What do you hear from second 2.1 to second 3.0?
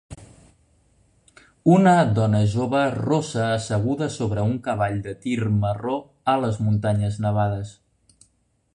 dona jove